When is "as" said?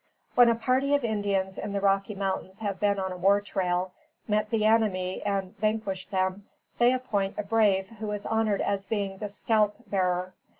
8.61-8.87